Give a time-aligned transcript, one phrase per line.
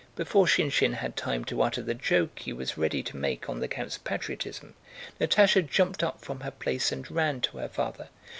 [0.15, 3.67] Before Shinshín had time to utter the joke he was ready to make on the
[3.67, 4.73] count's patriotism,
[5.19, 8.09] Natásha jumped up from her place and ran to her father.